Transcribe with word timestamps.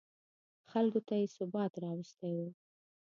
خلکو 0.71 0.99
ته 1.07 1.13
یې 1.19 1.27
ثبات 1.37 1.71
راوستی 1.83 2.31
و. 2.37 2.39